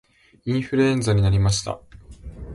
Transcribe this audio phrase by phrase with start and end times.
[0.45, 1.79] インフルエンザになりました